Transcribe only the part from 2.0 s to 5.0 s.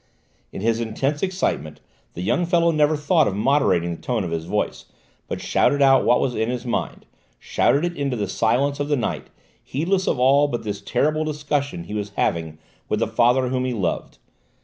the young fellow never thought of moderating the tone of his voice,